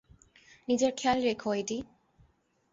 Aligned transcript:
নিজের 0.67 0.91
খেয়াল 0.97 1.19
রেখো, 1.21 1.49
এডি। 1.53 1.77